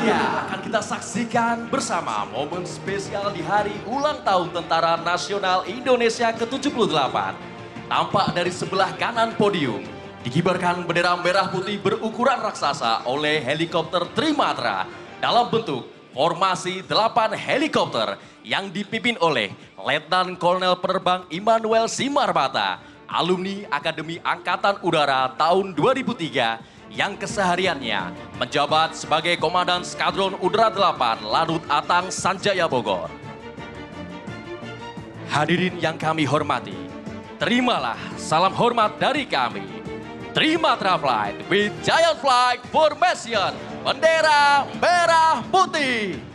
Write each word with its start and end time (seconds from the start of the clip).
Ya, 0.00 0.48
akan 0.48 0.64
kita 0.64 0.80
saksikan 0.80 1.68
bersama 1.68 2.24
momen 2.32 2.64
spesial 2.64 3.36
di 3.36 3.44
hari 3.44 3.76
ulang 3.84 4.24
tahun 4.24 4.48
Tentara 4.48 4.96
Nasional 4.96 5.68
Indonesia 5.68 6.32
ke-78. 6.32 7.36
Tampak 7.84 8.32
dari 8.32 8.48
sebelah 8.48 8.96
kanan 8.96 9.36
podium, 9.36 9.84
dikibarkan 10.24 10.88
bendera 10.88 11.20
merah 11.20 11.52
putih 11.52 11.76
berukuran 11.76 12.40
raksasa 12.40 13.04
oleh 13.04 13.44
helikopter 13.44 14.08
Trimatra 14.16 14.88
dalam 15.20 15.52
bentuk 15.52 15.84
formasi 16.16 16.80
8 16.80 17.36
helikopter 17.36 18.16
yang 18.40 18.72
dipimpin 18.72 19.20
oleh 19.20 19.52
Letnan 19.76 20.32
Kolonel 20.40 20.80
Penerbang 20.80 21.28
Immanuel 21.28 21.92
Simarbata, 21.92 22.80
alumni 23.04 23.68
Akademi 23.68 24.16
Angkatan 24.24 24.80
Udara 24.80 25.28
tahun 25.36 25.76
2003 25.76 26.79
yang 26.90 27.14
kesehariannya 27.14 28.10
menjabat 28.34 28.98
sebagai 28.98 29.38
Komandan 29.38 29.86
Skadron 29.86 30.34
Udara 30.42 30.74
8 30.74 31.22
Lanut 31.22 31.62
Atang 31.70 32.10
Sanjaya 32.10 32.66
Bogor. 32.66 33.06
Hadirin 35.30 35.78
yang 35.78 35.94
kami 35.94 36.26
hormati, 36.26 36.74
terimalah 37.38 37.98
salam 38.18 38.50
hormat 38.50 38.98
dari 38.98 39.22
kami. 39.22 39.62
Terima 40.30 40.78
Flight 40.78 41.34
with 41.50 41.74
Giant 41.82 42.18
Flight 42.22 42.62
Formation, 42.70 43.50
bendera 43.82 44.62
merah 44.78 45.42
putih. 45.50 46.29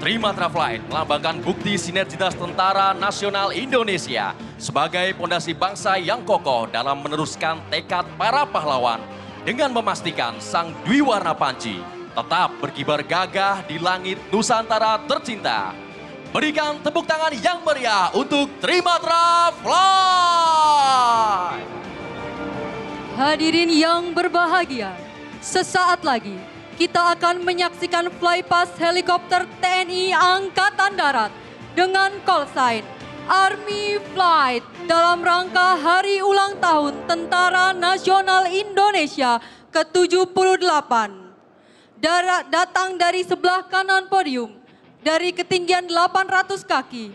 Trimatra 0.00 0.48
Flight 0.48 0.80
melambangkan 0.88 1.44
bukti 1.44 1.76
sinergitas 1.76 2.32
Tentara 2.32 2.96
Nasional 2.96 3.52
Indonesia 3.52 4.32
sebagai 4.56 5.12
pondasi 5.12 5.52
bangsa 5.52 6.00
yang 6.00 6.24
kokoh 6.24 6.64
dalam 6.72 7.04
meneruskan 7.04 7.60
tekad 7.68 8.08
para 8.16 8.48
pahlawan 8.48 8.96
dengan 9.44 9.68
memastikan 9.76 10.40
sang 10.40 10.72
Dwi 10.88 11.04
Warna 11.04 11.36
Panci 11.36 11.76
tetap 12.16 12.48
berkibar 12.64 13.04
gagah 13.04 13.60
di 13.68 13.76
langit 13.76 14.16
Nusantara 14.32 15.04
tercinta. 15.04 15.76
Berikan 16.32 16.80
tepuk 16.80 17.04
tangan 17.04 17.36
yang 17.36 17.60
meriah 17.60 18.08
untuk 18.16 18.48
Trimatra 18.56 19.52
Flight! 19.60 20.80
Hadirin 23.20 23.68
yang 23.68 24.16
berbahagia, 24.16 24.96
sesaat 25.44 26.00
lagi 26.08 26.40
kita 26.80 27.12
akan 27.12 27.44
menyaksikan 27.44 28.08
flypast 28.16 28.72
helikopter 28.80 29.44
TNI 29.60 30.16
Angkatan 30.16 30.96
Darat 30.96 31.28
dengan 31.76 32.08
call 32.24 32.48
sign 32.56 32.80
Army 33.28 34.00
Flight 34.16 34.64
dalam 34.88 35.20
rangka 35.20 35.76
hari 35.76 36.24
ulang 36.24 36.56
tahun 36.56 37.04
Tentara 37.04 37.76
Nasional 37.76 38.48
Indonesia 38.48 39.36
ke-78. 39.68 40.92
Darat 42.00 42.48
datang 42.48 42.96
dari 42.96 43.28
sebelah 43.28 43.68
kanan 43.68 44.08
podium 44.08 44.56
dari 45.04 45.36
ketinggian 45.36 45.84
800 45.84 46.64
kaki. 46.64 47.12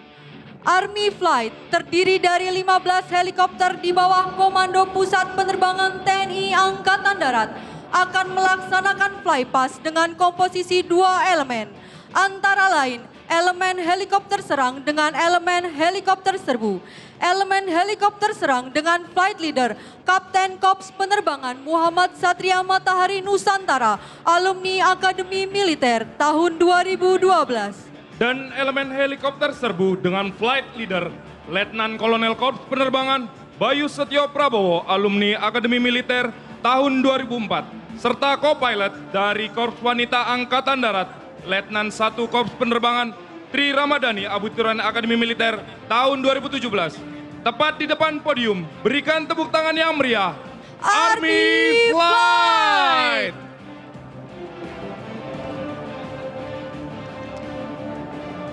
Army 0.62 1.10
Flight 1.10 1.74
terdiri 1.74 2.22
dari 2.22 2.54
15 2.54 3.10
helikopter 3.10 3.82
di 3.82 3.90
bawah 3.90 4.38
Komando 4.38 4.86
Pusat 4.94 5.34
Penerbangan 5.34 6.06
TNI 6.06 6.54
Angkatan 6.54 7.18
Darat 7.18 7.75
akan 7.96 8.28
melaksanakan 8.36 9.24
flypast 9.24 9.80
dengan 9.80 10.12
komposisi 10.20 10.84
dua 10.84 11.32
elemen, 11.32 11.72
antara 12.12 12.68
lain 12.84 13.00
elemen 13.32 13.80
helikopter 13.80 14.44
serang 14.44 14.84
dengan 14.84 15.16
elemen 15.16 15.72
helikopter 15.72 16.36
serbu. 16.36 16.84
Elemen 17.16 17.72
helikopter 17.72 18.36
serang 18.36 18.68
dengan 18.76 19.08
flight 19.16 19.40
leader 19.40 19.80
Kapten 20.04 20.60
Kops 20.60 20.92
Penerbangan 20.92 21.56
Muhammad 21.64 22.12
Satria 22.20 22.60
Matahari 22.60 23.24
Nusantara, 23.24 23.96
alumni 24.28 24.92
Akademi 24.92 25.48
Militer 25.48 26.04
tahun 26.20 26.60
2012. 26.60 28.20
Dan 28.20 28.52
elemen 28.60 28.92
helikopter 28.92 29.56
serbu 29.56 29.96
dengan 30.04 30.36
flight 30.36 30.68
leader 30.76 31.08
Letnan 31.48 31.96
Kolonel 31.96 32.36
Korps 32.36 32.68
Penerbangan 32.68 33.32
Bayu 33.56 33.88
Setio 33.88 34.28
Prabowo, 34.36 34.84
alumni 34.84 35.40
Akademi 35.40 35.80
Militer 35.80 36.36
tahun 36.60 37.00
2004 37.00 37.85
serta 38.00 38.36
co-pilot 38.40 38.94
dari 39.12 39.48
Korps 39.52 39.80
Wanita 39.80 40.32
Angkatan 40.32 40.80
Darat, 40.84 41.10
Letnan 41.48 41.92
1 41.92 42.16
Korps 42.28 42.54
Penerbangan 42.60 43.16
Tri 43.52 43.72
Ramadhani 43.72 44.28
Abituran 44.28 44.84
Akademi 44.84 45.16
Militer 45.16 45.60
tahun 45.88 46.20
2017. 46.20 46.64
Tepat 47.46 47.78
di 47.78 47.86
depan 47.86 48.20
podium, 48.20 48.66
berikan 48.82 49.24
tepuk 49.24 49.54
tangan 49.54 49.78
yang 49.78 49.94
meriah. 49.96 50.34
Army 50.82 51.94
Flight! 51.94 53.34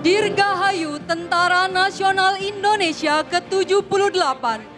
Dirgahayu 0.03 0.99
Tentara 1.07 1.71
Nasional 1.71 2.35
Indonesia 2.43 3.23
ke-78 3.23 4.72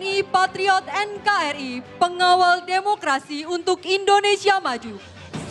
TNI 0.00 0.24
Patriot 0.32 0.88
NKRI, 0.88 1.84
pengawal 2.00 2.64
demokrasi 2.64 3.44
untuk 3.44 3.84
Indonesia 3.84 4.56
maju. 4.56 4.96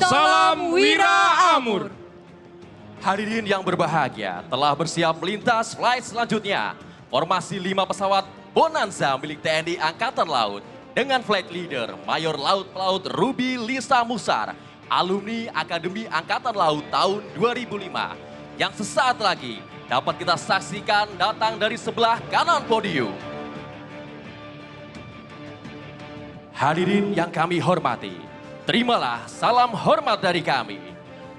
Salam 0.01 0.73
Wira 0.73 1.53
Amur. 1.53 1.93
Hadirin 2.97 3.45
yang 3.45 3.61
berbahagia 3.61 4.41
telah 4.49 4.73
bersiap 4.73 5.13
melintas 5.21 5.77
flight 5.77 6.01
selanjutnya. 6.01 6.73
Formasi 7.13 7.61
lima 7.61 7.85
pesawat 7.85 8.25
Bonanza 8.49 9.13
milik 9.21 9.37
TNI 9.37 9.77
Angkatan 9.77 10.25
Laut 10.25 10.65
dengan 10.97 11.21
flight 11.21 11.53
leader 11.53 11.93
Mayor 12.09 12.33
Laut 12.33 12.73
Pelaut 12.73 13.05
Ruby 13.05 13.53
Lisa 13.53 14.01
Musar, 14.01 14.57
alumni 14.89 15.45
Akademi 15.53 16.09
Angkatan 16.09 16.57
Laut 16.57 16.81
tahun 16.89 17.21
2005 17.37 18.57
yang 18.57 18.73
sesaat 18.73 19.21
lagi 19.21 19.61
dapat 19.85 20.17
kita 20.17 20.33
saksikan 20.41 21.05
datang 21.21 21.61
dari 21.61 21.77
sebelah 21.77 22.17
kanan 22.33 22.65
podium. 22.65 23.28
Hadirin 26.59 27.15
yang 27.15 27.31
kami 27.31 27.55
hormati, 27.63 28.19
terimalah 28.67 29.23
salam 29.31 29.71
hormat 29.71 30.19
dari 30.19 30.43
kami. 30.43 30.75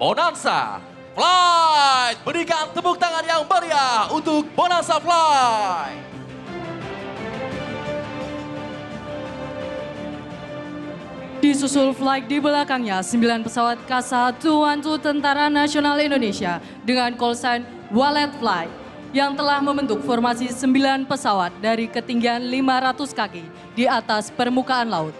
Bonanza 0.00 0.80
Flight, 1.12 2.24
berikan 2.24 2.72
tepuk 2.72 2.96
tangan 2.96 3.20
yang 3.28 3.44
meriah 3.44 4.08
untuk 4.08 4.48
Bonanza 4.56 4.96
Flight. 4.96 6.00
Disusul 11.44 11.92
flight 11.92 12.24
di 12.24 12.40
belakangnya 12.40 13.04
9 13.04 13.44
pesawat 13.44 13.76
K112 13.84 15.04
Tentara 15.04 15.52
Nasional 15.52 16.00
Indonesia 16.00 16.64
dengan 16.80 17.12
call 17.20 17.36
sign 17.36 17.68
Wallet 17.92 18.32
Flight 18.40 18.79
yang 19.10 19.34
telah 19.34 19.58
membentuk 19.58 19.98
formasi 20.06 20.46
9 20.54 21.10
pesawat 21.10 21.50
dari 21.58 21.90
ketinggian 21.90 22.46
500 22.46 23.10
kaki 23.10 23.44
di 23.74 23.84
atas 23.90 24.30
permukaan 24.30 24.86
laut. 24.86 25.14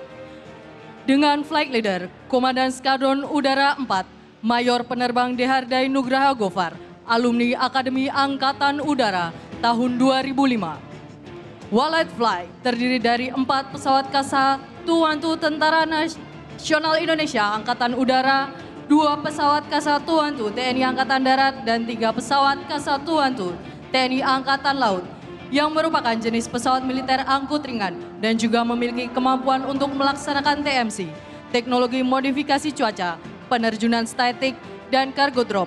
Dengan 1.02 1.42
flight 1.42 1.74
leader, 1.74 2.06
Komandan 2.30 2.70
Skadron 2.70 3.26
Udara 3.26 3.74
4, 3.74 4.46
Mayor 4.46 4.86
Penerbang 4.86 5.34
Dehardai 5.34 5.90
Nugraha 5.90 6.30
Gofar, 6.38 6.78
alumni 7.02 7.58
Akademi 7.58 8.06
Angkatan 8.06 8.78
Udara 8.78 9.34
tahun 9.58 9.98
2005. 9.98 11.74
Wallet 11.74 12.06
Fly 12.14 12.46
terdiri 12.62 12.98
dari 13.02 13.26
empat 13.30 13.74
pesawat 13.74 14.10
kasa 14.10 14.62
Tuantu 14.86 15.34
Tentara 15.34 15.82
Nasional 15.82 16.98
Indonesia 17.02 17.58
Angkatan 17.58 17.98
Udara, 17.98 18.54
dua 18.86 19.18
pesawat 19.18 19.66
kasa 19.66 19.98
Tuantu 20.02 20.50
TNI 20.54 20.94
Angkatan 20.94 21.22
Darat, 21.26 21.62
dan 21.66 21.86
tiga 21.86 22.14
pesawat 22.14 22.70
kasa 22.70 22.98
Tuantu 23.02 23.54
TNI 23.90 24.22
Angkatan 24.22 24.78
Laut 24.78 25.02
yang 25.50 25.74
merupakan 25.74 26.14
jenis 26.14 26.46
pesawat 26.46 26.86
militer 26.86 27.26
angkut 27.26 27.66
ringan 27.66 27.98
dan 28.22 28.38
juga 28.38 28.62
memiliki 28.62 29.10
kemampuan 29.10 29.66
untuk 29.66 29.90
melaksanakan 29.90 30.62
TMC, 30.62 31.10
teknologi 31.50 32.06
modifikasi 32.06 32.70
cuaca, 32.70 33.18
penerjunan 33.50 34.06
statik, 34.06 34.54
dan 34.94 35.10
cargo 35.10 35.42
drop, 35.42 35.66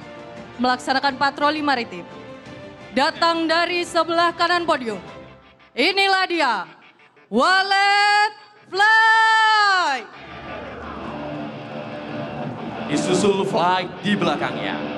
melaksanakan 0.56 1.20
patroli 1.20 1.60
maritim. 1.60 2.08
Datang 2.96 3.44
dari 3.44 3.84
sebelah 3.84 4.31
kanan 4.31 4.64
podium, 4.64 5.04
inilah 5.76 6.26
dia, 6.31 6.56
Wallet 7.28 8.31
Fly! 8.72 9.98
Disusul 12.88 13.44
flight 13.44 13.90
di 14.06 14.14
belakangnya 14.14 14.93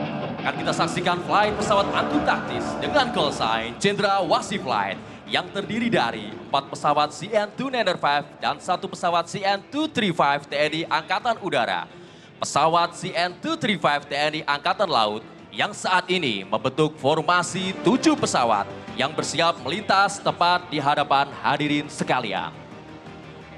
akan 0.45 0.61
kita 0.61 0.77
saksikan 0.77 1.17
flight 1.25 1.57
pesawat 1.57 1.89
angkut 1.89 2.21
taktis 2.21 2.61
dengan 2.77 3.09
call 3.09 3.33
sign 3.33 3.73
Cendra 3.81 4.21
Wasi 4.21 4.61
Flight 4.61 4.93
yang 5.25 5.49
terdiri 5.49 5.89
dari 5.89 6.29
empat 6.29 6.69
pesawat 6.69 7.09
CN-295 7.17 8.05
dan 8.37 8.61
satu 8.61 8.85
pesawat 8.85 9.25
CN-235 9.25 10.45
TNI 10.45 10.85
Angkatan 10.85 11.41
Udara. 11.41 11.89
Pesawat 12.37 12.93
CN-235 12.93 14.05
TNI 14.05 14.45
Angkatan 14.45 14.85
Laut 14.85 15.25
yang 15.49 15.73
saat 15.73 16.05
ini 16.13 16.45
membentuk 16.45 16.93
formasi 17.01 17.73
tujuh 17.81 18.13
pesawat 18.13 18.69
yang 18.93 19.17
bersiap 19.17 19.57
melintas 19.65 20.21
tepat 20.21 20.69
di 20.69 20.77
hadapan 20.77 21.25
hadirin 21.41 21.89
sekalian. 21.89 22.53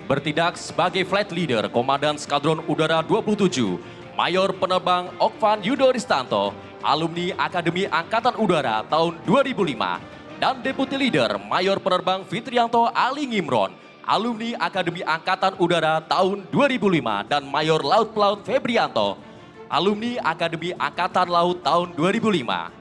Bertindak 0.07 0.56
sebagai 0.56 1.04
flight 1.04 1.36
leader 1.36 1.68
Komandan 1.68 2.16
Skadron 2.16 2.63
Udara 2.63 3.04
27, 3.04 3.75
Mayor 4.18 4.50
Penerbang 4.50 5.14
Okvan 5.22 5.62
Yudo 5.62 5.94
Ristanto, 5.94 6.50
alumni 6.81 7.38
Akademi 7.38 7.86
Angkatan 7.86 8.34
Udara 8.42 8.81
tahun 8.90 9.22
2005, 9.30 10.42
dan 10.42 10.58
Deputi 10.66 10.98
Leader 10.98 11.38
Mayor 11.38 11.78
Penerbang 11.78 12.25
Fitrianto 12.25 12.90
Ali 12.98 13.30
Ngimron, 13.30 13.78
alumni 14.02 14.58
Akademi 14.58 15.06
Angkatan 15.06 15.54
Udara 15.62 16.02
tahun 16.02 16.50
2005, 16.50 17.30
dan 17.30 17.46
Mayor 17.46 17.86
Laut 17.86 18.10
Pelaut 18.10 18.42
Febrianto, 18.42 19.22
alumni 19.69 20.18
Akademi 20.25 20.74
Angkatan 20.74 21.30
Laut 21.30 21.62
tahun 21.62 21.94
2005. 21.94 22.74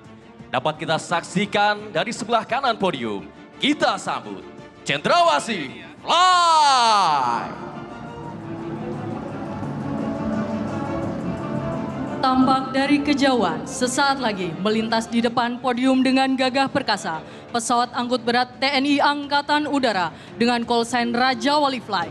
Dapat 0.49 0.75
kita 0.81 0.97
saksikan 0.97 1.93
dari 1.93 2.17
sebelah 2.17 2.49
kanan 2.49 2.81
podium, 2.81 3.29
kita 3.61 4.01
sambut 4.01 4.41
Cendrawasih 4.89 5.85
Fly! 6.01 7.76
Tampak 12.27 12.75
dari 12.75 12.99
kejauhan, 12.99 13.63
sesaat 13.71 14.19
lagi 14.19 14.51
melintas 14.59 15.07
di 15.07 15.23
depan 15.23 15.63
podium 15.63 16.03
dengan 16.03 16.27
gagah 16.35 16.67
perkasa, 16.67 17.23
pesawat 17.55 17.95
angkut 17.95 18.19
berat 18.27 18.51
TNI 18.59 18.99
Angkatan 18.99 19.71
Udara 19.71 20.11
dengan 20.35 20.67
call 20.67 20.83
sign 20.83 21.15
Raja 21.15 21.55
Wali 21.55 21.79
Fly. 21.79 22.11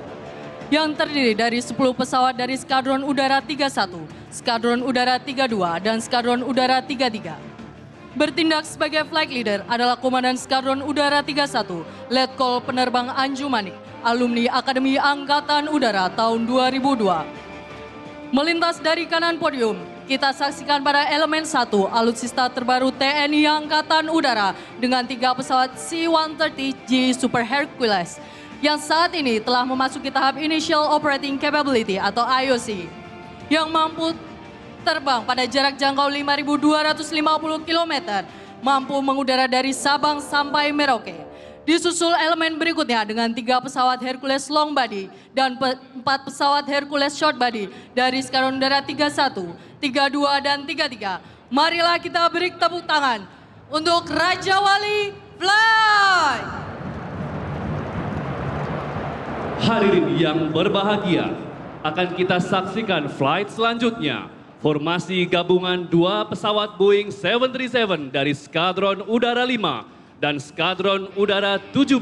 Yang 0.71 0.95
terdiri 0.95 1.35
dari 1.35 1.59
10 1.59 1.75
pesawat 1.91 2.31
dari 2.31 2.56
Skadron 2.56 3.03
Udara 3.03 3.44
31, 3.44 4.07
Skadron 4.31 4.88
Udara 4.88 5.19
32, 5.19 5.83
dan 5.83 6.00
Skadron 6.00 6.47
Udara 6.47 6.79
33. 6.79 8.15
Bertindak 8.15 8.63
sebagai 8.63 9.03
flight 9.11 9.27
leader 9.27 9.68
adalah 9.68 10.00
Komandan 10.00 10.39
Skadron 10.39 10.79
Udara 10.79 11.27
31, 11.27 11.83
Letkol 12.07 12.63
Penerbang 12.63 13.11
Anju 13.11 13.51
Manik, 13.51 13.75
alumni 14.00 14.47
Akademi 14.63 14.95
Angkatan 14.95 15.68
Udara 15.68 16.07
tahun 16.07 16.47
2002. 16.47 18.31
Melintas 18.31 18.79
dari 18.79 19.11
kanan 19.11 19.35
podium, 19.35 19.94
kita 20.06 20.30
saksikan 20.38 20.86
pada 20.86 21.10
elemen 21.10 21.42
1 21.42 21.66
alutsista 21.90 22.46
terbaru 22.46 22.94
TNI 22.94 23.50
Angkatan 23.50 24.06
Udara 24.13 24.54
dengan 24.78 25.02
tiga 25.02 25.34
pesawat 25.34 25.74
C-130J 25.81 27.18
Super 27.18 27.42
Hercules 27.42 28.22
yang 28.62 28.78
saat 28.78 29.10
ini 29.18 29.42
telah 29.42 29.66
memasuki 29.66 30.13
tahap 30.13 30.38
Initial 30.38 30.94
Operating 30.94 31.42
Capability 31.42 31.98
atau 31.98 32.22
IOC 32.22 32.86
yang 33.50 33.66
mampu 33.66 34.13
terbang 34.86 35.25
pada 35.25 35.44
jarak 35.50 35.74
jangkau 35.74 36.06
5.250 36.06 37.66
km, 37.66 37.94
mampu 38.62 38.94
mengudara 39.02 39.50
dari 39.50 39.74
Sabang 39.74 40.22
sampai 40.22 40.69
Merauke. 40.69 41.18
Disusul 41.66 42.13
elemen 42.22 42.62
berikutnya 42.62 43.02
dengan 43.10 43.25
tiga 43.34 43.57
pesawat 43.57 43.98
Hercules 43.98 44.54
long 44.54 44.69
body 44.69 45.10
dan 45.34 45.57
empat 45.98 46.30
pesawat 46.30 46.62
Hercules 46.69 47.18
short 47.18 47.42
body 47.42 47.74
dari 47.98 48.22
Skadron 48.22 48.62
Udara 48.62 48.86
31, 48.86 49.50
32, 49.85 50.41
dan 50.41 50.65
33. 50.65 51.21
Marilah 51.53 52.01
kita 52.01 52.25
beri 52.33 52.49
tepuk 52.57 52.89
tangan 52.89 53.21
untuk 53.69 54.09
Raja 54.09 54.57
Wali 54.57 55.13
Fly! 55.37 56.37
Hadirin 59.61 60.07
yang 60.17 60.49
berbahagia, 60.49 61.29
akan 61.85 62.07
kita 62.17 62.41
saksikan 62.41 63.05
flight 63.13 63.53
selanjutnya. 63.53 64.25
Formasi 64.65 65.21
gabungan 65.29 65.85
dua 65.85 66.25
pesawat 66.25 66.81
Boeing 66.81 67.13
737 67.13 68.09
dari 68.09 68.33
Skadron 68.33 69.05
Udara 69.05 69.45
5 69.45 69.85
dan 70.17 70.41
Skadron 70.41 71.13
Udara 71.13 71.61
17 71.69 72.01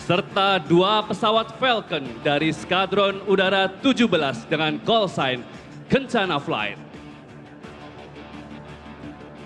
serta 0.00 0.56
dua 0.64 1.04
pesawat 1.04 1.52
Falcon 1.60 2.08
dari 2.24 2.54
Skadron 2.54 3.20
Udara 3.28 3.68
17 3.84 4.08
dengan 4.48 4.80
call 4.86 5.10
sign 5.12 5.44
Kencana 5.92 6.40
Flight. 6.40 6.85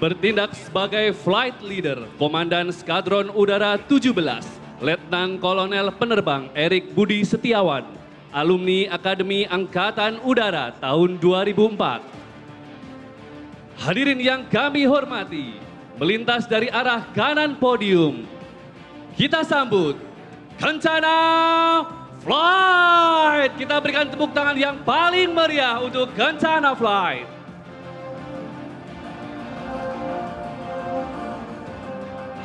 Bertindak 0.01 0.57
sebagai 0.57 1.13
flight 1.13 1.61
leader 1.61 2.09
Komandan 2.17 2.73
Skadron 2.73 3.29
Udara 3.37 3.77
17, 3.77 4.17
Letnan 4.81 5.37
Kolonel 5.37 5.93
Penerbang 5.93 6.49
Erik 6.57 6.97
Budi 6.97 7.21
Setiawan, 7.21 7.85
alumni 8.33 8.97
Akademi 8.97 9.45
Angkatan 9.45 10.17
Udara 10.25 10.73
tahun 10.81 11.21
2004. 11.21 12.01
Hadirin 13.77 14.25
yang 14.25 14.49
kami 14.49 14.89
hormati, 14.89 15.61
melintas 16.01 16.49
dari 16.49 16.73
arah 16.73 17.05
kanan 17.13 17.61
podium, 17.61 18.25
kita 19.21 19.45
sambut 19.45 20.01
Kencana 20.57 21.17
Flight. 22.25 23.53
Kita 23.53 23.77
berikan 23.85 24.09
tepuk 24.09 24.33
tangan 24.33 24.57
yang 24.57 24.81
paling 24.81 25.29
meriah 25.37 25.77
untuk 25.77 26.17
Kencana 26.17 26.73
Flight. 26.73 27.40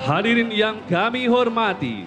Hadirin 0.05 0.53
yang 0.53 0.77
kami 0.85 1.25
hormati, 1.25 2.05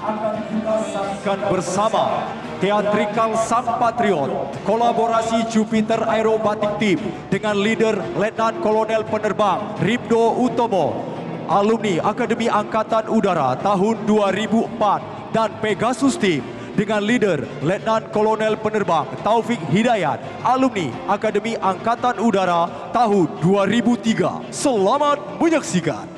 Akan 0.03 0.35
kita 0.51 0.75
saksikan 0.91 1.39
bersama 1.55 2.27
Theatrical 2.59 3.39
Sun 3.39 3.63
Patriot, 3.79 4.31
kolaborasi 4.67 5.47
Jupiter 5.47 6.03
Aerobatic 6.11 6.83
Team 6.83 6.99
dengan 7.31 7.55
leader 7.55 7.95
Letnan 8.19 8.59
Kolonel 8.59 9.07
Penerbang 9.07 9.79
Ribdo 9.79 10.35
Utomo, 10.35 10.99
alumni 11.47 12.03
Akademi 12.03 12.51
Angkatan 12.51 13.07
Udara 13.07 13.55
tahun 13.63 14.03
2004 14.11 15.31
dan 15.31 15.55
Pegasus 15.63 16.19
Team 16.19 16.43
dengan 16.75 17.07
leader 17.07 17.47
Letnan 17.63 18.11
Kolonel 18.11 18.59
Penerbang 18.59 19.07
Taufik 19.23 19.63
Hidayat, 19.71 20.19
alumni 20.43 20.91
Akademi 21.07 21.55
Angkatan 21.55 22.19
Udara 22.19 22.91
tahun 22.91 23.31
2003. 23.47 24.51
Selamat 24.51 25.39
menyaksikan. 25.39 26.18